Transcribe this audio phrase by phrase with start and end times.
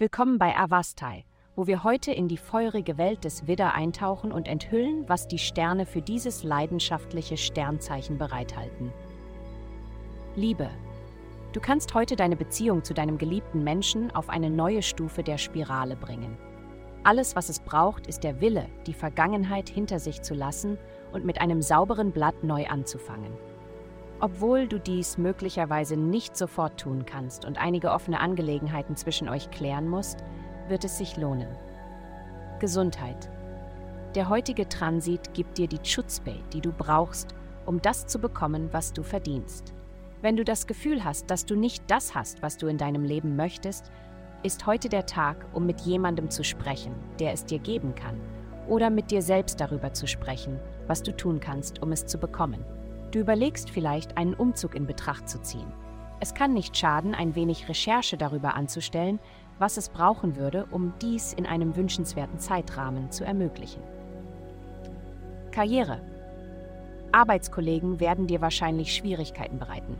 [0.00, 5.06] Willkommen bei Avastai, wo wir heute in die feurige Welt des Widder eintauchen und enthüllen,
[5.10, 8.94] was die Sterne für dieses leidenschaftliche Sternzeichen bereithalten.
[10.36, 10.70] Liebe.
[11.52, 15.96] Du kannst heute deine Beziehung zu deinem geliebten Menschen auf eine neue Stufe der Spirale
[15.96, 16.38] bringen.
[17.04, 20.78] Alles, was es braucht, ist der Wille, die Vergangenheit hinter sich zu lassen
[21.12, 23.34] und mit einem sauberen Blatt neu anzufangen.
[24.22, 29.88] Obwohl du dies möglicherweise nicht sofort tun kannst und einige offene Angelegenheiten zwischen euch klären
[29.88, 30.18] musst,
[30.68, 31.48] wird es sich lohnen.
[32.58, 33.30] Gesundheit.
[34.14, 38.92] Der heutige Transit gibt dir die Schutzbay, die du brauchst, um das zu bekommen, was
[38.92, 39.72] du verdienst.
[40.20, 43.36] Wenn du das Gefühl hast, dass du nicht das hast, was du in deinem Leben
[43.36, 43.90] möchtest,
[44.42, 48.20] ist heute der Tag, um mit jemandem zu sprechen, der es dir geben kann,
[48.68, 52.64] oder mit dir selbst darüber zu sprechen, was du tun kannst, um es zu bekommen.
[53.10, 55.72] Du überlegst vielleicht, einen Umzug in Betracht zu ziehen.
[56.20, 59.18] Es kann nicht schaden, ein wenig Recherche darüber anzustellen,
[59.58, 63.82] was es brauchen würde, um dies in einem wünschenswerten Zeitrahmen zu ermöglichen.
[65.50, 66.00] Karriere.
[67.12, 69.96] Arbeitskollegen werden dir wahrscheinlich Schwierigkeiten bereiten.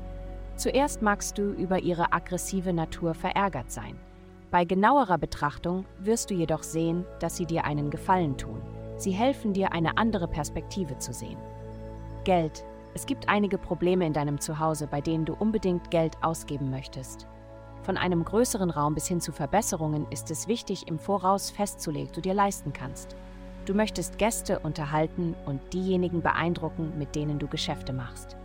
[0.57, 3.99] Zuerst magst du über ihre aggressive Natur verärgert sein.
[4.51, 8.61] Bei genauerer Betrachtung wirst du jedoch sehen, dass sie dir einen Gefallen tun.
[8.97, 11.39] Sie helfen dir, eine andere Perspektive zu sehen.
[12.25, 17.27] Geld es gibt einige Probleme in deinem Zuhause, bei denen du unbedingt Geld ausgeben möchtest.
[17.83, 22.21] Von einem größeren Raum bis hin zu Verbesserungen ist es wichtig, im Voraus festzulegen, du
[22.21, 23.17] dir leisten kannst.
[23.65, 28.37] Du möchtest Gäste unterhalten und diejenigen beeindrucken, mit denen du Geschäfte machst.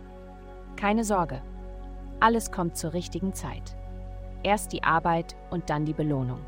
[0.76, 1.42] Keine Sorge,
[2.20, 3.76] alles kommt zur richtigen Zeit.
[4.42, 6.40] Erst die Arbeit und dann die Belohnung.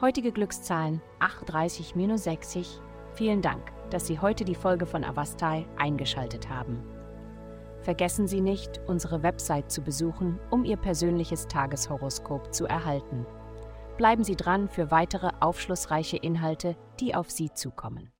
[0.00, 2.78] Heutige Glückszahlen 38-60.
[3.14, 6.97] Vielen Dank, dass Sie heute die Folge von Avastai eingeschaltet haben.
[7.88, 13.24] Vergessen Sie nicht, unsere Website zu besuchen, um Ihr persönliches Tageshoroskop zu erhalten.
[13.96, 18.12] Bleiben Sie dran für weitere aufschlussreiche Inhalte, die auf Sie zukommen.